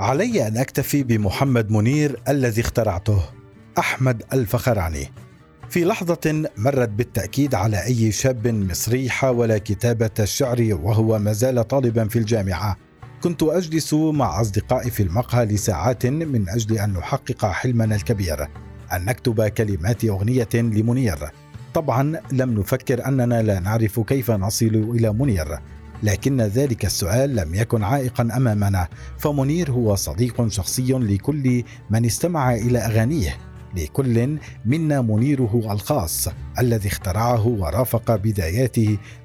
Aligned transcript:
علي 0.00 0.46
أن 0.46 0.56
أكتفي 0.56 1.02
بمحمد 1.02 1.70
منير 1.70 2.20
الذي 2.28 2.60
اخترعته 2.60 3.22
أحمد 3.78 4.22
الفخراني. 4.32 5.12
في 5.70 5.84
لحظة 5.84 6.50
مرت 6.56 6.88
بالتأكيد 6.88 7.54
على 7.54 7.84
أي 7.84 8.12
شاب 8.12 8.48
مصري 8.48 9.10
حاول 9.10 9.58
كتابة 9.58 10.10
الشعر 10.20 10.78
وهو 10.82 11.18
ما 11.18 11.32
زال 11.32 11.68
طالبا 11.68 12.08
في 12.08 12.18
الجامعة. 12.18 12.76
كنت 13.22 13.42
أجلس 13.42 13.94
مع 13.94 14.40
أصدقائي 14.40 14.90
في 14.90 15.02
المقهى 15.02 15.44
لساعات 15.44 16.06
من 16.06 16.48
أجل 16.48 16.78
أن 16.78 16.92
نحقق 16.92 17.46
حلمنا 17.46 17.94
الكبير 17.94 18.42
أن 18.92 19.04
نكتب 19.04 19.48
كلمات 19.48 20.04
أغنية 20.04 20.48
لمنير. 20.54 21.18
طبعا 21.74 22.20
لم 22.32 22.60
نفكر 22.60 23.06
أننا 23.06 23.42
لا 23.42 23.60
نعرف 23.60 24.00
كيف 24.00 24.30
نصل 24.30 24.92
إلى 24.96 25.12
منير. 25.12 25.58
لكن 26.02 26.40
ذلك 26.40 26.84
السؤال 26.84 27.36
لم 27.36 27.54
يكن 27.54 27.84
عائقا 27.84 28.28
أمامنا 28.36 28.88
فمنير 29.18 29.70
هو 29.70 29.94
صديق 29.94 30.48
شخصي 30.48 30.92
لكل 30.92 31.64
من 31.90 32.04
استمع 32.04 32.54
إلى 32.54 32.78
أغانيه 32.78 33.36
لكل 33.76 34.38
منا 34.64 35.00
منيره 35.00 35.68
الخاص 35.72 36.28
الذي 36.58 36.88
اخترعه 36.88 37.46
ورافق 37.46 38.16
بدايات 38.16 38.76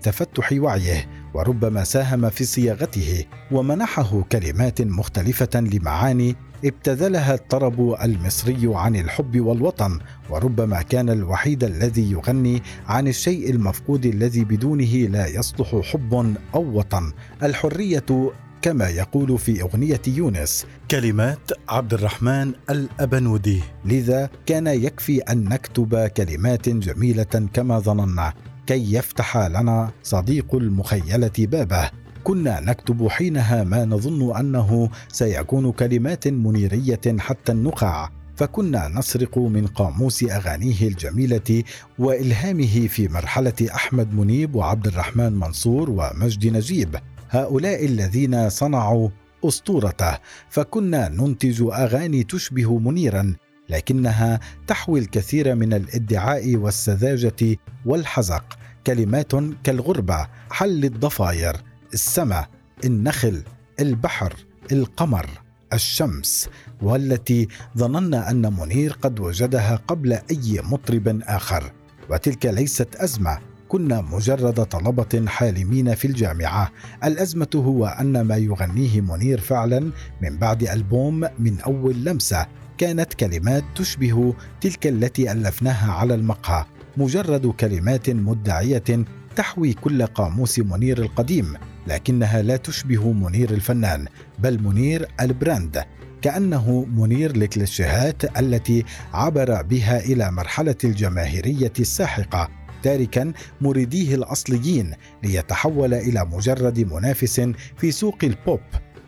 تفتح 0.01 0.51
وعيه. 0.51 1.24
وربما 1.35 1.83
ساهم 1.83 2.29
في 2.29 2.43
صياغته 2.43 3.25
ومنحه 3.51 4.21
كلمات 4.31 4.81
مختلفة 4.81 5.49
لمعاني 5.55 6.35
ابتذلها 6.65 7.33
الطرب 7.33 7.95
المصري 8.03 8.61
عن 8.63 8.95
الحب 8.95 9.39
والوطن 9.39 9.99
وربما 10.29 10.81
كان 10.81 11.09
الوحيد 11.09 11.63
الذي 11.63 12.11
يغني 12.11 12.61
عن 12.87 13.07
الشيء 13.07 13.49
المفقود 13.49 14.05
الذي 14.05 14.43
بدونه 14.43 14.95
لا 14.95 15.27
يصلح 15.27 15.75
حب 15.83 16.35
أو 16.55 16.77
وطن. 16.77 17.11
الحرية 17.43 18.31
كما 18.61 18.89
يقول 18.89 19.37
في 19.37 19.61
أغنية 19.61 20.01
يونس 20.07 20.65
كلمات 20.91 21.51
عبد 21.69 21.93
الرحمن 21.93 22.53
الأبنودي. 22.69 23.61
لذا 23.85 24.29
كان 24.45 24.67
يكفي 24.67 25.19
أن 25.19 25.43
نكتب 25.43 26.07
كلمات 26.07 26.69
جميلة 26.69 27.49
كما 27.53 27.79
ظننا. 27.79 28.33
كي 28.67 28.93
يفتح 28.93 29.37
لنا 29.37 29.91
صديق 30.03 30.55
المخيلة 30.55 31.31
بابه. 31.39 31.89
كنا 32.23 32.59
نكتب 32.59 33.07
حينها 33.07 33.63
ما 33.63 33.85
نظن 33.85 34.35
أنه 34.37 34.89
سيكون 35.07 35.71
كلمات 35.71 36.27
منيرية 36.27 37.17
حتى 37.19 37.51
النقع 37.51 38.09
فكنا 38.35 38.87
نسرق 38.87 39.37
من 39.37 39.67
قاموس 39.67 40.23
أغانيه 40.23 40.87
الجميلة 40.87 41.63
وإلهامه 41.99 42.87
في 42.87 43.07
مرحلة 43.07 43.67
أحمد 43.75 44.13
منيب 44.13 44.55
وعبد 44.55 44.87
الرحمن 44.87 45.33
منصور 45.33 45.89
ومجد 45.89 46.47
نجيب. 46.47 46.95
هؤلاء 47.29 47.85
الذين 47.85 48.49
صنعوا 48.49 49.09
أسطورته. 49.43 50.17
فكنا 50.49 51.09
ننتج 51.09 51.61
أغاني 51.61 52.23
تشبه 52.23 52.79
منيرا. 52.79 53.35
لكنها 53.69 54.39
تحوي 54.67 54.99
الكثير 54.99 55.55
من 55.55 55.73
الادعاء 55.73 56.55
والسذاجة 56.55 57.57
والحزق 57.85 58.57
كلمات 58.87 59.31
كالغربة 59.63 60.27
حل 60.51 60.85
الضفاير 60.85 61.55
السماء 61.93 62.49
النخل 62.85 63.43
البحر 63.79 64.33
القمر 64.71 65.29
الشمس 65.73 66.49
والتي 66.81 67.47
ظننا 67.77 68.31
أن 68.31 68.53
منير 68.53 68.97
قد 69.01 69.19
وجدها 69.19 69.75
قبل 69.87 70.13
أي 70.13 70.61
مطرب 70.63 71.21
آخر. 71.23 71.71
وتلك 72.09 72.45
ليست 72.45 72.95
أزمة 72.95 73.39
كنا 73.67 74.01
مجرد 74.01 74.65
طلبة 74.65 75.25
حالمين 75.27 75.95
في 75.95 76.07
الجامعة. 76.07 76.71
الأزمة 77.03 77.47
هو 77.55 77.85
أن 77.85 78.21
ما 78.21 78.37
يغنيه 78.37 79.01
منير 79.01 79.39
فعلا 79.39 79.91
من 80.21 80.37
بعد 80.37 80.63
ألبوم 80.63 81.27
من 81.39 81.59
أول 81.59 81.95
لمسة 81.95 82.47
كانت 82.77 83.13
كلمات 83.13 83.63
تشبه 83.75 84.33
تلك 84.61 84.87
التي 84.87 85.31
ألفناها 85.31 85.91
على 85.91 86.15
المقهى 86.15 86.65
مجرد 86.97 87.47
كلمات 87.47 88.09
مدعية 88.09 89.05
تحوي 89.35 89.73
كل 89.73 90.05
قاموس 90.05 90.59
منير 90.59 91.01
القديم 91.01 91.53
لكنها 91.87 92.41
لا 92.41 92.57
تشبه 92.57 93.11
منير 93.11 93.49
الفنان 93.49 94.05
بل 94.39 94.63
منير 94.63 95.07
ال 95.21 95.31
brand 95.31 95.83
كأنه 96.21 96.85
منير 96.85 97.37
الكليشيهات 97.37 98.37
التي 98.39 98.83
عبر 99.13 99.61
بها 99.61 99.99
إلى 99.99 100.31
مرحلة 100.31 100.75
الجماهيرية 100.83 101.73
الساحقة 101.79 102.49
تاركا 102.83 103.33
مريديه 103.61 104.15
الأصليين 104.15 104.93
ليتحول 105.23 105.93
إلى 105.93 106.25
مجرد 106.25 106.79
منافس 106.93 107.41
في 107.77 107.91
سوق 107.91 108.17
البوب 108.23 108.59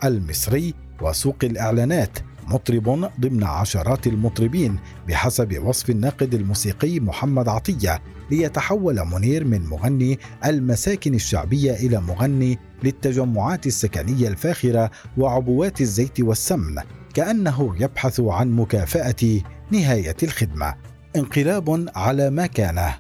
المصري 0.04 0.74
وسوق 1.02 1.38
الإعلانات. 1.44 2.20
مطرب 2.48 3.10
ضمن 3.20 3.44
عشرات 3.44 4.08
المطربين 4.08 4.80
بحسب 5.08 5.64
وصف 5.64 5.90
الناقد 5.90 6.34
الموسيقي 6.34 7.00
محمد 7.00 7.48
عطية 7.48 8.02
ليتحول 8.32 9.06
منير 9.06 9.46
من 9.46 9.66
مغني 9.66 10.20
المساكن 10.46 11.14
الشعبية 11.14 11.74
إلى 11.74 12.02
مغني 12.02 12.60
للتجمعات 12.84 13.68
السكنية 13.68 14.28
الفاخرة 14.28 14.92
وعبوات 15.18 15.82
الزيت 15.82 16.20
والسمن 16.20 16.76
كأنه 17.14 17.76
يبحث 17.80 18.20
عن 18.20 18.52
مكافأة 18.52 19.42
نهاية 19.72 20.16
الخدمة. 20.24 20.76
انقلاب 21.16 21.90
على 21.96 22.30
ما 22.30 22.46
كان. 22.46 22.92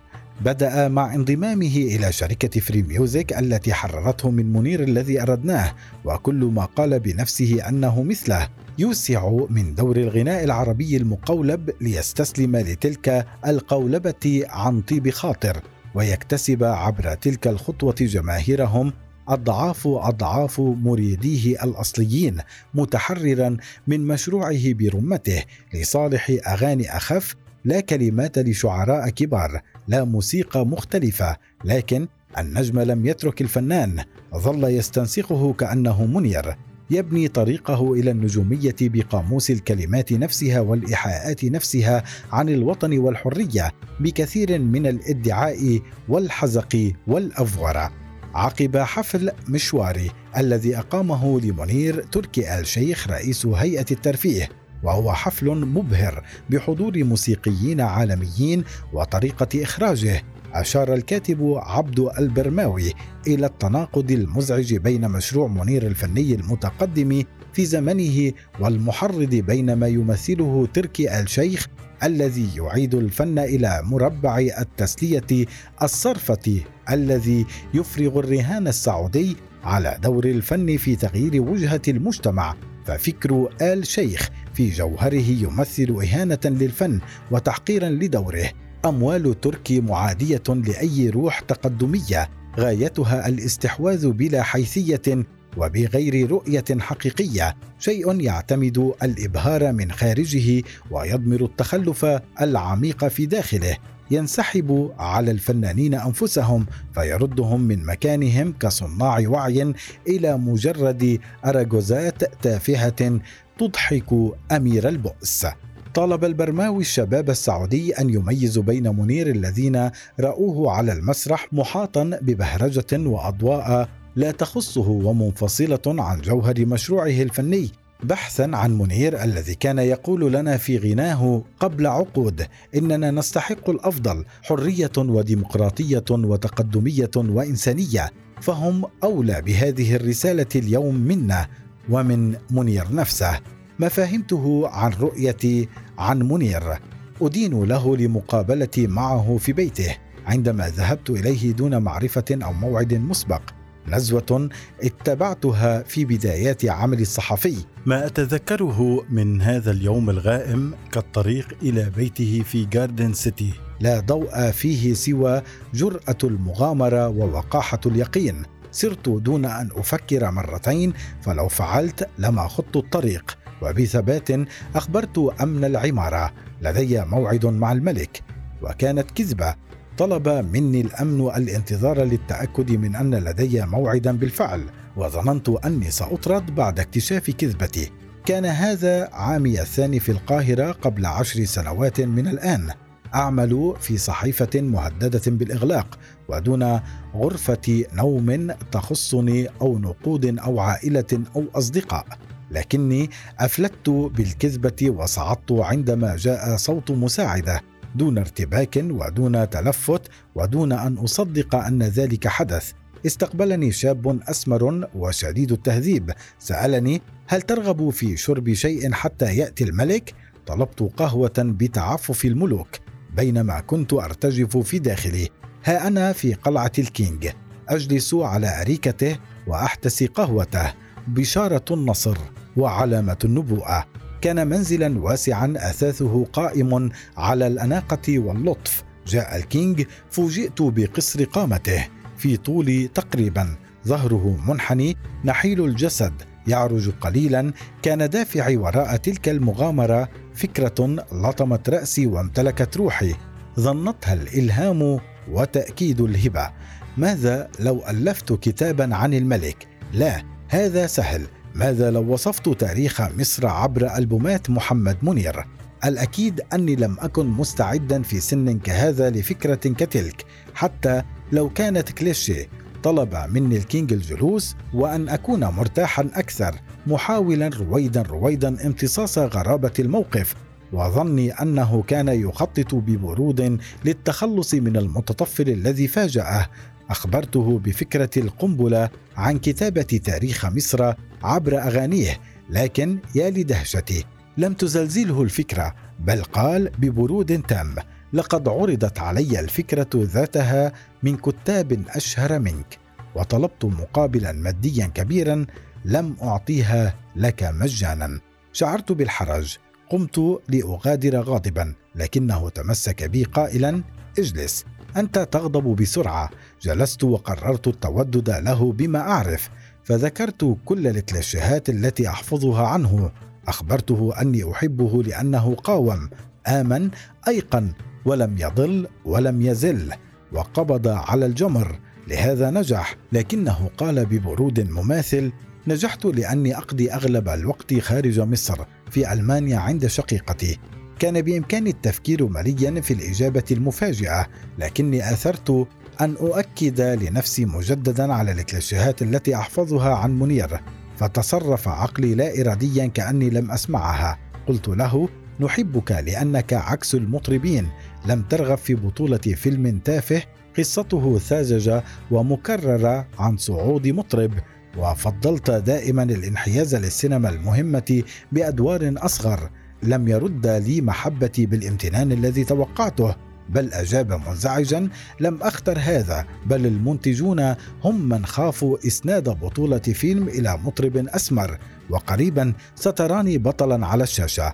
بدأ 0.41 0.87
مع 0.87 1.15
انضمامه 1.15 1.77
إلى 1.77 2.11
شركة 2.11 2.59
Free 2.61 2.81
Music 2.81 3.33
التي 3.33 3.73
حررته 3.73 4.31
من 4.31 4.53
منير 4.53 4.83
الذي 4.83 5.21
أردناه 5.21 5.73
وكل 6.05 6.51
ما 6.55 6.65
قال 6.65 6.99
بنفسه 6.99 7.69
أنه 7.69 8.03
مثله 8.03 8.47
يوسع 8.77 9.31
من 9.49 9.75
دور 9.75 9.97
الغناء 9.97 10.43
العربي 10.43 10.97
المقولب 10.97 11.69
ليستسلم 11.81 12.55
لتلك 12.55 13.25
القولبة 13.47 14.43
عن 14.49 14.81
طيب 14.81 15.09
خاطر 15.09 15.61
ويكتسب 15.95 16.63
عبر 16.63 17.13
تلك 17.13 17.47
الخطوة 17.47 17.95
جماهيرهم 17.99 18.93
أضعاف 19.27 19.87
أضعاف 19.87 20.59
مريديه 20.59 21.63
الأصليين 21.63 22.37
متحررا 22.73 23.57
من 23.87 24.07
مشروعه 24.07 24.73
برمته 24.73 25.43
لصالح 25.73 26.31
أغاني 26.47 26.97
أخف 26.97 27.35
لا 27.65 27.79
كلمات 27.79 28.39
لشعراء 28.39 29.09
كبار. 29.09 29.61
لا 29.87 30.03
موسيقى 30.03 30.65
مختلفة 30.65 31.37
لكن 31.63 32.07
النجم 32.37 32.79
لم 32.79 33.05
يترك 33.05 33.41
الفنان. 33.41 34.03
ظل 34.35 34.63
يستنسخه 34.63 35.53
كأنه 35.53 36.05
منير. 36.05 36.55
يبني 36.91 37.27
طريقه 37.27 37.93
إلى 37.93 38.11
النجومية 38.11 38.75
بقاموس 38.81 39.51
الكلمات 39.51 40.13
نفسها 40.13 40.59
والإيحاءات 40.59 41.45
نفسها 41.45 42.03
عن 42.31 42.49
الوطن 42.49 42.97
والحرية 42.97 43.71
بكثير 43.99 44.59
من 44.59 44.87
الإدعاء 44.87 45.79
والحزق 46.09 46.93
والافوره 47.07 47.91
عقب 48.33 48.77
حفل 48.77 49.31
مشواري 49.49 50.11
الذي 50.37 50.77
أقامه 50.77 51.41
لمنير 51.41 52.03
تركي 52.03 52.59
آل 52.59 52.67
شيخ 52.67 53.07
رئيس 53.07 53.45
هيئة 53.45 53.85
الترفيه 53.91 54.49
وهو 54.83 55.13
حفل 55.13 55.49
مبهر 55.49 56.23
بحضور 56.49 57.03
موسيقيين 57.03 57.81
عالميين 57.81 58.63
وطريقة 58.93 59.63
إخراجه 59.63 60.23
أشار 60.53 60.93
الكاتب 60.93 61.53
عبد 61.57 61.99
البرماوي 62.19 62.93
إلى 63.27 63.45
التناقض 63.45 64.11
المزعج 64.11 64.75
بين 64.75 65.09
مشروع 65.09 65.47
منير 65.47 65.87
الفني 65.87 66.35
المتقدم 66.35 67.23
في 67.53 67.65
زمنه 67.65 68.31
والمحرض 68.59 69.29
بين 69.29 69.73
ما 69.73 69.87
يمثله 69.87 70.67
تركي 70.73 71.19
الشيخ 71.19 71.67
الذي 72.03 72.49
يعيد 72.57 72.95
الفن 72.95 73.39
إلى 73.39 73.81
مربع 73.83 74.39
التسلية 74.59 75.45
الصرفة 75.81 76.61
الذي 76.89 77.45
يفرغ 77.73 78.19
الرهان 78.19 78.67
السعودي 78.67 79.35
على 79.63 79.97
دور 80.03 80.25
الفن 80.25 80.77
في 80.77 80.95
تغيير 80.95 81.41
وجهة 81.41 81.81
المجتمع. 81.87 82.55
ففكر 82.87 83.49
آل 83.61 83.87
شيخ 83.87 84.29
في 84.53 84.69
جوهره 84.69 85.29
يمثل 85.29 85.97
إهانة 86.03 86.39
للفن 86.45 86.99
وتحقيرا 87.31 87.89
لدوره. 87.89 88.49
أموال 88.85 89.41
تركي 89.41 89.81
معادية 89.81 90.43
لأي 90.47 91.09
روح 91.09 91.39
تقدمية 91.39 92.29
غايتها 92.59 93.27
الاستحواذ 93.27 94.11
بلا 94.11 94.43
حيثية 94.43 95.25
وبغير 95.57 96.31
رؤية 96.31 96.65
حقيقية. 96.79 97.55
شيء 97.79 98.21
يعتمد 98.21 98.91
الإبهار 99.03 99.71
من 99.71 99.91
خارجه 99.91 100.63
ويضمر 100.91 101.45
التخلف 101.45 102.05
العميق 102.41 103.07
في 103.07 103.25
داخله. 103.25 103.77
ينسحب 104.11 104.91
على 104.99 105.31
الفنانين 105.31 105.93
أنفسهم 105.93 106.65
فيردهم 106.93 107.61
من 107.61 107.85
مكانهم 107.85 108.53
كصناع 108.59 109.23
وعي 109.27 109.73
إلى 110.07 110.37
مجرد 110.37 111.19
اراجوزات 111.45 112.43
تافهة 112.43 113.19
تضحك 113.59 114.13
أمير 114.51 114.89
البؤس. 114.89 115.45
طالب 115.93 116.25
البرماوي 116.25 116.81
الشباب 116.81 117.29
السعودي 117.29 117.93
أن 117.93 118.09
يميزوا 118.09 118.63
بين 118.63 118.95
منير 118.95 119.27
الذين 119.27 119.89
رأوه 120.19 120.71
على 120.71 120.93
المسرح 120.93 121.53
محاطا 121.53 122.19
ببهرجة 122.21 123.09
وأضواء 123.09 123.89
لا 124.15 124.31
تخصه 124.31 124.89
ومنفصلة 124.89 125.81
عن 125.87 126.21
جوهر 126.21 126.65
مشروعه 126.65 127.21
الفني. 127.21 127.71
بحثا 128.03 128.51
عن 128.53 128.77
منير 128.77 129.23
الذي 129.23 129.55
كان 129.55 129.79
يقول 129.79 130.33
لنا 130.33 130.57
في 130.57 130.77
غناه 130.77 131.43
قبل 131.59 131.87
عقود 131.87 132.47
إننا 132.75 133.11
نستحق 133.11 133.69
الأفضل 133.69 134.25
حرية 134.43 134.91
وديمقراطية 134.97 136.05
وتقدمية 136.11 137.11
وإنسانية 137.15 138.09
فهم 138.41 138.85
أولى 139.03 139.41
بهذه 139.41 139.95
الرسالة 139.95 140.45
اليوم 140.55 140.95
منا 140.95 141.47
ومن 141.89 142.35
منير 142.51 142.95
نفسه. 142.95 143.39
ما 143.79 143.89
فهمته 143.89 144.67
عن 144.67 144.91
رؤيتي 144.91 145.69
عن 145.97 146.19
منير؟ 146.19 146.79
أدين 147.21 147.63
له 147.63 147.97
لمقابلتي 147.97 148.87
معه 148.87 149.37
في 149.39 149.53
بيته 149.53 149.95
عندما 150.25 150.69
ذهبت 150.69 151.09
إليه 151.09 151.51
دون 151.51 151.77
معرفة 151.77 152.25
أو 152.31 152.53
موعد 152.53 152.93
مسبق. 152.93 153.41
نزوة 153.87 154.49
اتبعتها 154.83 155.83
في 155.83 156.05
بدايات 156.05 156.65
عملي 156.65 157.01
الصحفي. 157.01 157.55
ما 157.85 158.05
أتذكره 158.05 159.05
من 159.09 159.41
هذا 159.41 159.71
اليوم 159.71 160.09
الغائم 160.09 160.73
كالطريق 160.91 161.47
إلى 161.61 161.89
بيته 161.97 162.43
في 162.45 162.65
جاردن 162.65 163.13
سيتي 163.13 163.53
لا 163.79 163.99
ضوء 163.99 164.51
فيه 164.51 164.93
سوى 164.93 165.41
جرأة 165.73 166.17
المغامرة 166.23 167.07
ووقاحة 167.07 167.79
اليقين. 167.85 168.43
سرت 168.71 169.09
دون 169.09 169.45
أن 169.45 169.69
أفكر 169.75 170.31
مرتين 170.31 170.93
فلو 171.21 171.47
فعلت 171.47 172.09
لما 172.17 172.47
خضت 172.47 172.75
الطريق. 172.75 173.37
وبثبات 173.61 174.29
أخبرت 174.75 175.31
أمن 175.41 175.65
العمارة 175.65 176.33
لدي 176.61 177.05
موعد 177.05 177.45
مع 177.45 177.71
الملك 177.71 178.23
وكانت 178.61 179.11
كذبة. 179.11 179.55
طلب 179.97 180.29
مني 180.29 180.81
الأمن 180.81 181.21
الانتظار 181.21 182.03
للتأكد 182.03 182.71
من 182.71 182.95
أن 182.95 183.15
لدي 183.15 183.65
موعدا 183.65 184.17
بالفعل 184.17 184.63
وظننت 184.95 185.49
أني 185.49 185.91
سأطرد 185.91 186.55
بعد 186.55 186.79
اكتشاف 186.79 187.29
كذبتي. 187.29 187.91
كان 188.25 188.45
هذا 188.45 189.09
عامي 189.13 189.61
الثاني 189.61 189.99
في 189.99 190.11
القاهرة 190.11 190.71
قبل 190.71 191.05
عشر 191.05 191.45
سنوات 191.45 192.01
من 192.01 192.27
الآن. 192.27 192.69
أعمل 193.15 193.73
في 193.79 193.97
صحيفة 193.97 194.61
مهددة 194.61 195.21
بالإغلاق 195.27 195.99
ودون 196.27 196.79
غرفة 197.15 197.85
نوم 197.93 198.51
تخصني 198.71 199.47
أو 199.61 199.79
نقود 199.79 200.39
أو 200.39 200.59
عائلة 200.59 201.21
أو 201.35 201.45
أصدقاء. 201.55 202.05
لكني 202.51 203.09
افلتت 203.39 203.89
بالكذبة 203.89 204.89
وصعدت 204.89 205.51
عندما 205.51 206.15
جاء 206.15 206.57
صوت 206.57 206.91
مساعدة. 206.91 207.61
دون 207.97 208.17
ارتباك 208.17 208.83
ودون 208.89 209.49
تلفت 209.49 210.01
ودون 210.35 210.71
أن 210.71 210.97
أصدق 210.97 211.55
أن 211.55 211.83
ذلك 211.83 212.27
حدث. 212.27 212.71
استقبلني 213.05 213.71
شاب 213.71 214.19
أسمر 214.29 214.87
وشديد 214.95 215.51
التهذيب. 215.51 216.11
سألني 216.39 217.01
هل 217.27 217.41
ترغب 217.41 217.89
في 217.89 218.17
شرب 218.17 218.53
شيء 218.53 218.91
حتى 218.91 219.37
يأتي 219.37 219.63
الملك؟ 219.63 220.13
طلبت 220.47 220.91
قهوة 220.97 221.33
بتعفف 221.37 222.25
الملوك 222.25 222.67
بينما 223.15 223.59
كنت 223.59 223.93
أرتجف 223.93 224.57
في 224.57 224.79
داخلي. 224.79 225.29
ها 225.65 225.87
أنا 225.87 226.13
في 226.13 226.33
قلعة 226.33 226.71
ال 226.79 226.88
King. 226.88 227.29
أجلس 227.69 228.13
على 228.13 228.61
أريكته 228.61 229.19
وأحتسي 229.47 230.05
قهوته. 230.05 230.73
بشارة 231.07 231.65
النصر 231.71 232.17
وعلامة 232.57 233.17
النبوءة. 233.25 233.85
كان 234.21 234.47
منزلا 234.47 234.99
واسعا 234.99 235.53
أثاثه 235.57 236.25
قائم 236.33 236.89
على 237.17 237.47
الأناقة 237.47 238.19
واللطف. 238.19 238.83
جاء 239.07 239.37
ال 239.37 239.47
King 239.47 239.85
فوجئت 240.09 240.61
بقصر 240.61 241.23
قامته. 241.23 241.87
في 242.17 242.37
طولي 242.37 242.87
تقريبا. 242.87 243.55
ظهره 243.87 244.37
منحني 244.47 244.97
نحيل 245.25 245.65
الجسد. 245.65 246.13
يعرج 246.47 246.89
قليلا. 247.01 247.53
كان 247.81 248.09
دافعي 248.09 248.57
وراء 248.57 248.95
تلك 248.95 249.29
المغامرة. 249.29 250.09
فكرة 250.33 251.05
لطمت 251.11 251.69
رأسي 251.69 252.07
وامتلكت 252.07 252.77
روحي. 252.77 253.15
ظنتها 253.59 254.13
الإلهام 254.13 254.99
وتأكيد 255.31 256.01
الهبة. 256.01 256.49
ماذا 256.97 257.49
لو 257.59 257.83
ألفت 257.89 258.33
كتابا 258.33 258.95
عن 258.95 259.13
الملك؟ 259.13 259.67
لا 259.93 260.23
هذا 260.49 260.87
سهل. 260.87 261.27
ماذا 261.57 261.91
لو 261.91 262.13
وصفت 262.13 262.49
تاريخ 262.49 263.01
مصر 263.01 263.47
عبر 263.47 263.95
ألبومات 263.97 264.49
محمد 264.49 264.97
منير؟ 265.01 265.45
الأكيد 265.85 266.41
أني 266.53 266.75
لم 266.75 266.97
أكن 266.99 267.25
مستعدا 267.25 268.01
في 268.01 268.19
سن 268.19 268.59
كهذا 268.59 269.09
لفكرة 269.09 269.55
كتلك 269.55 270.25
حتى 270.53 271.03
لو 271.31 271.49
كانت 271.49 271.91
كليشيه. 271.91 272.49
طلب 272.83 273.15
مني 273.29 273.57
الكينج 273.57 273.93
الجلوس 273.93 274.55
وأن 274.73 275.09
أكون 275.09 275.45
مرتاحا 275.45 276.09
أكثر 276.13 276.55
محاولا 276.87 277.47
رويدا 277.47 278.01
رويدا 278.01 278.65
امتصاص 278.67 279.17
غرابة 279.17 279.73
الموقف. 279.79 280.35
وظني 280.73 281.31
أنه 281.31 281.83
كان 281.87 282.07
يخطط 282.07 282.75
ببرود 282.75 283.59
للتخلص 283.85 284.53
من 284.53 284.77
المتطفل 284.77 285.49
الذي 285.49 285.87
فاجأه. 285.87 286.47
أخبرته 286.89 287.59
بفكرة 287.59 288.09
القنبلة 288.17 288.89
عن 289.17 289.37
كتابة 289.37 289.81
تاريخ 289.81 290.45
مصر 290.45 290.93
عبر 291.23 291.57
أغانيه 291.57 292.19
لكن 292.49 292.99
يا 293.15 293.29
لدهشته 293.29 294.03
لم 294.37 294.53
تزلزله 294.53 295.21
الفكرة 295.21 295.75
بل 295.99 296.23
قال 296.23 296.69
ببرود 296.77 297.41
تام 297.41 297.75
لقد 298.13 298.47
عرضت 298.47 298.99
علي 298.99 299.39
الفكرة 299.39 299.89
ذاتها 299.95 300.71
من 301.03 301.17
كتاب 301.17 301.83
أشهر 301.89 302.39
منك 302.39 302.77
وطلبت 303.15 303.65
مقابلا 303.65 304.31
ماديا 304.31 304.85
كبيرا 304.85 305.45
لم 305.85 306.15
أعطيها 306.21 306.95
لك 307.15 307.43
مجانا. 307.43 308.19
شعرت 308.53 308.91
بالحرج 308.91 309.57
قمت 309.89 310.41
لأغادر 310.49 311.19
غاضبا 311.21 311.73
لكنه 311.95 312.49
تمسك 312.49 313.03
بي 313.03 313.23
قائلا 313.23 313.83
اجلس. 314.19 314.65
أنت 314.97 315.19
تغضب 315.31 315.75
بسرعة. 315.75 316.29
جلست 316.61 317.03
وقررت 317.03 317.67
التودد 317.67 318.29
له 318.29 318.71
بما 318.71 318.99
أعرف 318.99 319.49
فذكرت 319.83 320.57
كل 320.65 320.87
الكليشيهات 320.87 321.69
التي 321.69 322.07
أحفظها 322.07 322.67
عنه. 322.67 323.11
أخبرته 323.47 324.13
أني 324.21 324.51
أحبه 324.51 325.03
لأنه 325.03 325.55
قاوم 325.55 326.09
آمن 326.47 326.89
أيقن 327.27 327.73
ولم 328.05 328.37
يضل 328.37 328.87
ولم 329.05 329.41
يزل 329.41 329.93
وقبض 330.31 330.87
على 330.87 331.25
الجمر. 331.25 331.79
لهذا 332.07 332.49
نجح 332.49 332.95
لكنه 333.11 333.69
قال 333.77 334.05
ببرود 334.05 334.59
مماثل 334.59 335.31
نجحت 335.67 336.05
لأني 336.05 336.57
أقضي 336.57 336.91
أغلب 336.91 337.29
الوقت 337.29 337.79
خارج 337.79 338.19
مصر 338.19 338.57
في 338.91 339.13
ألمانيا 339.13 339.57
عند 339.57 339.87
شقيقتي. 339.87 340.59
كان 340.99 341.21
بإمكاني 341.21 341.69
التفكير 341.69 342.27
مليا 342.27 342.81
في 342.81 342.93
الإجابة 342.93 343.43
المفاجئة 343.51 344.27
لكني 344.59 345.13
آثرت 345.13 345.67
أن 346.01 346.15
أؤكد 346.15 346.81
لنفسي 346.81 347.45
مجددا 347.45 348.13
على 348.13 348.31
الكليشيهات 348.31 349.01
التي 349.01 349.35
أحفظها 349.35 349.95
عن 349.95 350.19
منير 350.19 350.59
فتصرف 350.97 351.67
عقلي 351.67 352.15
لا 352.15 352.41
اراديا 352.41 352.87
كأني 352.87 353.29
لم 353.29 353.51
أسمعها. 353.51 354.19
قلت 354.47 354.67
له 354.67 355.09
نحبك 355.39 355.91
لأنك 355.91 356.53
عكس 356.53 356.95
المطربين. 356.95 357.69
لم 358.05 358.21
ترغب 358.21 358.57
في 358.57 358.75
بطولة 358.75 359.17
فيلم 359.17 359.79
تافه. 359.79 360.21
قصته 360.57 361.19
ساذجة 361.19 361.83
ومكررة 362.11 363.07
عن 363.19 363.37
صعود 363.37 363.87
مطرب 363.87 364.31
وفضلت 364.77 365.51
دائما 365.51 366.03
الانحياز 366.03 366.75
للسينما 366.75 367.29
المهمة 367.29 368.03
بأدوار 368.31 368.93
أصغر. 368.97 369.49
لم 369.83 370.07
يرد 370.07 370.47
لي 370.47 370.81
محبتي 370.81 371.45
بالامتنان 371.45 372.11
الذي 372.11 372.43
توقعته 372.43 373.15
بل 373.49 373.73
أجاب 373.73 374.13
منزعجا 374.27 374.89
لم 375.19 375.41
أختر 375.41 375.77
هذا 375.79 376.25
بل 376.45 376.65
المنتجون 376.65 377.55
هم 377.83 378.09
من 378.09 378.25
خافوا 378.25 378.77
إسناد 378.87 379.29
بطولة 379.29 379.77
فيلم 379.77 380.27
إلى 380.27 380.57
مطرب 380.57 380.97
أسمر 380.97 381.57
وقريبا 381.89 382.53
ستراني 382.75 383.37
بطلا 383.37 383.87
على 383.87 384.03
الشاشة. 384.03 384.53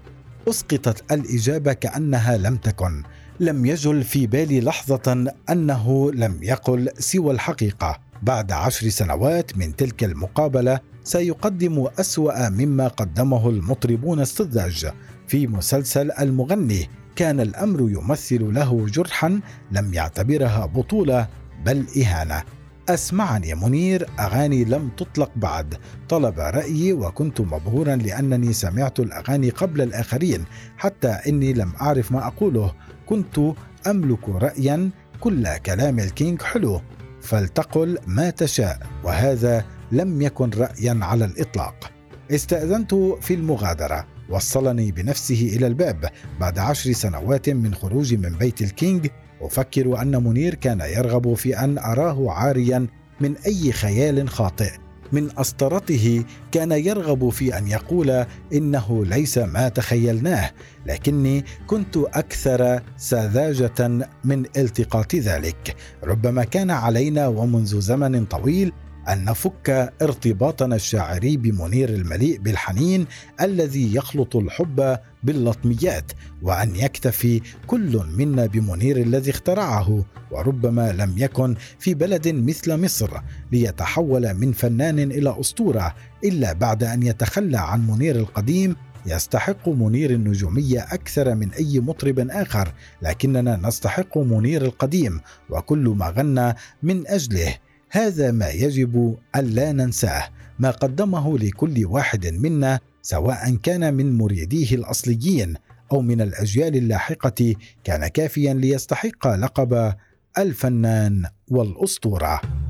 أسقطت 0.49 1.11
الإجابة 1.11 1.73
كأنها 1.73 2.37
لم 2.37 2.55
تكن. 2.55 3.03
لم 3.39 3.65
يجل 3.65 4.03
في 4.03 4.27
بالي 4.27 4.61
لحظة 4.61 5.33
أنه 5.49 6.11
لم 6.11 6.39
يقل 6.41 6.89
سوى 6.99 7.33
الحقيقة. 7.33 7.99
بعد 8.21 8.51
عشر 8.51 8.89
سنوات 8.89 9.57
من 9.57 9.75
تلك 9.75 10.03
المقابلة 10.03 10.79
سيقدم 11.03 11.87
أسوأ 11.99 12.49
مما 12.49 12.87
قدمه 12.87 13.49
المطربون 13.49 14.19
السذج 14.19 14.87
في 15.33 15.47
مسلسل 15.47 16.11
المغني. 16.11 16.89
كان 17.15 17.39
الأمر 17.39 17.81
يمثل 17.81 18.53
له 18.53 18.85
جرحا 18.85 19.39
لم 19.71 19.93
يعتبرها 19.93 20.65
بطولة 20.65 21.27
بل 21.65 21.85
إهانة. 21.97 22.43
أسمعني 22.89 23.55
منير 23.55 24.09
أغاني 24.19 24.65
لم 24.65 24.89
تطلق 24.97 25.31
بعد. 25.35 25.75
طلب 26.09 26.39
رأيي 26.39 26.93
وكنت 26.93 27.41
مبهورا 27.41 27.95
لأنني 27.95 28.53
سمعت 28.53 28.99
الأغاني 28.99 29.49
قبل 29.49 29.81
الآخرين 29.81 30.45
حتى 30.77 31.07
إني 31.07 31.53
لم 31.53 31.73
أعرف 31.81 32.11
ما 32.11 32.27
أقوله. 32.27 32.73
كنت 33.05 33.39
أملك 33.87 34.29
رايا 34.29 34.89
كل 35.19 35.57
كلام 35.57 35.99
ال 35.99 36.08
King 36.08 36.41
حلو. 36.41 36.81
فلتقل 37.21 37.97
ما 38.07 38.29
تشاء 38.29 38.79
وهذا 39.03 39.65
لم 39.91 40.21
يكن 40.21 40.49
رايا 40.49 40.99
على 41.01 41.25
الإطلاق. 41.25 41.91
استأذنت 42.31 42.95
في 43.21 43.33
المغادرة. 43.33 44.05
وصلني 44.33 44.91
بنفسه 44.91 45.51
إلى 45.55 45.67
الباب 45.67 46.09
بعد 46.39 46.59
عشر 46.59 46.91
سنوات 46.91 47.49
من 47.49 47.73
خروجي 47.75 48.17
من 48.17 48.37
بيت 48.37 48.61
ال 48.61 48.70
King 48.70 49.07
أفكر 49.41 50.01
أن 50.01 50.23
منير 50.23 50.55
كان 50.55 50.79
يرغب 50.79 51.33
في 51.33 51.59
أن 51.59 51.77
أراه 51.77 52.31
عاريا 52.31 52.87
من 53.21 53.35
أي 53.45 53.71
خيال 53.71 54.29
خاطئ. 54.29 54.71
من 55.11 55.39
أسطرته 55.39 56.23
كان 56.51 56.71
يرغب 56.71 57.29
في 57.29 57.57
أن 57.57 57.67
يقول 57.67 58.25
إنه 58.53 59.05
ليس 59.05 59.37
ما 59.37 59.69
تخيلناه 59.69 60.51
لكني 60.85 61.45
كنت 61.67 61.97
أكثر 61.97 62.81
سذاجة 62.97 64.07
من 64.23 64.45
التقاط 64.57 65.15
ذلك. 65.15 65.75
ربما 66.03 66.43
كان 66.43 66.71
علينا 66.71 67.27
ومنذ 67.27 67.79
زمن 67.79 68.25
طويل 68.25 68.73
أن 69.09 69.25
نفك 69.25 69.93
ارتباطنا 70.01 70.75
الشاعري 70.75 71.37
بمنير 71.37 71.89
المليء 71.89 72.39
بالحنين 72.39 73.05
الذي 73.41 73.95
يخلط 73.95 74.35
الحب 74.35 74.97
باللطميات 75.23 76.11
وأن 76.41 76.75
يكتفي 76.75 77.41
كل 77.67 78.01
منا 78.17 78.45
بمنير 78.45 78.97
الذي 78.97 79.31
اخترعه 79.31 80.05
وربما 80.31 80.91
لم 80.91 81.13
يكن 81.17 81.55
في 81.79 81.93
بلد 81.93 82.27
مثل 82.27 82.81
مصر 82.81 83.09
ليتحول 83.51 84.33
من 84.33 84.51
فنان 84.51 84.99
إلى 84.99 85.39
أسطورة 85.39 85.95
إلا 86.23 86.53
بعد 86.53 86.83
أن 86.83 87.03
يتخلى 87.03 87.57
عن 87.57 87.87
منير 87.87 88.15
القديم 88.15 88.75
يستحق 89.05 89.69
منير 89.69 90.11
النجومية 90.11 90.79
أكثر 90.79 91.35
من 91.35 91.51
أي 91.51 91.79
مطرب 91.79 92.19
آخر 92.29 92.73
لكننا 93.01 93.59
نستحق 93.63 94.17
منير 94.17 94.65
القديم 94.65 95.21
وكل 95.49 95.95
ما 95.97 96.09
غنى 96.09 96.55
من 96.83 97.07
أجله. 97.07 97.55
هذا 97.95 98.31
ما 98.31 98.49
يجب 98.49 99.17
ألا 99.35 99.71
ننساه 99.71 100.29
ما 100.59 100.71
قدمه 100.71 101.37
لكل 101.37 101.85
واحد 101.85 102.27
منا 102.27 102.79
سواء 103.01 103.55
كان 103.55 103.93
من 103.93 104.17
مريديه 104.17 104.75
الأصليين 104.75 105.53
أو 105.91 106.01
من 106.01 106.21
الأجيال 106.21 106.75
اللاحقة 106.75 107.55
كان 107.83 108.07
كافيا 108.07 108.53
ليستحق 108.53 109.27
لقب 109.27 109.93
الفنان 110.37 111.25
والأسطورة. 111.47 112.62